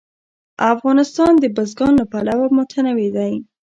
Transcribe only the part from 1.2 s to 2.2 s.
د بزګان له